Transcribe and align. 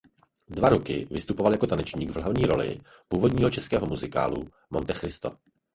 Dva 0.51 0.69
roky 0.69 1.07
vystupoval 1.11 1.51
jako 1.51 1.67
tanečník 1.67 2.09
v 2.09 2.15
hlavní 2.15 2.45
roli 2.45 2.79
původního 3.07 3.49
českého 3.51 3.85
muzikálu 3.85 4.47
"Monte 4.69 4.93
Cristo". 4.93 5.37